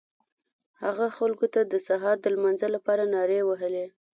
[0.83, 3.85] هغه خلکو ته د سهار د لمانځه لپاره نارې وهلې.